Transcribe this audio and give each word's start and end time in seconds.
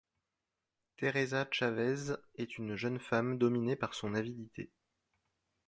Teresa 0.97 1.45
Chavez 1.51 2.15
est 2.33 2.57
une 2.57 2.75
jeune 2.75 2.97
femme 2.97 3.37
dominée 3.37 3.75
par 3.75 3.93
son 3.93 4.15
avidité. 4.15 4.71